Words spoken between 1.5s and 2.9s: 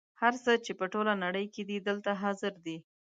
کې دي دلته حاضر دي.